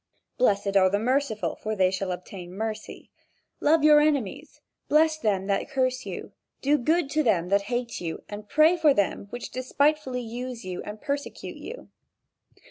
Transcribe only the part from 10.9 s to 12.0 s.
persecute you."